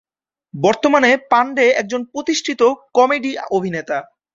বর্তমানে, 0.53 1.11
পান্ডে 1.31 1.65
একজন 1.81 2.01
প্রতিষ্ঠিত 2.11 2.61
কমেডি 2.93 3.31
অভিনেতা। 3.51 3.97